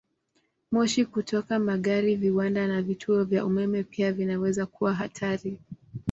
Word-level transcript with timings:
Moshi 0.71 1.01
kutoka 1.13 1.59
magari, 1.69 2.15
viwanda, 2.15 2.67
na 2.67 2.81
vituo 2.81 3.23
vya 3.23 3.45
umeme 3.45 3.83
pia 3.83 4.13
vinaweza 4.13 4.65
kuwa 4.65 4.93
hatari. 4.93 5.59